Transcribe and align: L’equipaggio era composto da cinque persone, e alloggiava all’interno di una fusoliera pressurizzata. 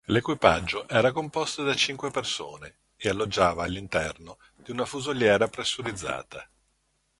L’equipaggio 0.05 0.87
era 0.89 1.11
composto 1.11 1.61
da 1.61 1.75
cinque 1.75 2.09
persone, 2.09 2.77
e 2.97 3.07
alloggiava 3.09 3.63
all’interno 3.65 4.39
di 4.55 4.71
una 4.71 4.87
fusoliera 4.87 5.47
pressurizzata. 5.47 6.49